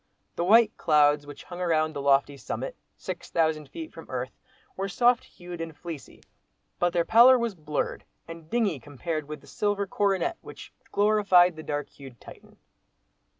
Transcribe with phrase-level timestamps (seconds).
[0.35, 4.35] The white clouds which hung round the lofty summit—six thousand feet from earth,
[4.75, 6.23] were soft hued and fleecy;
[6.79, 11.61] but their pallor was blurred and dingy compared with the silver coronet which glorified the
[11.61, 12.57] dark hued Titan.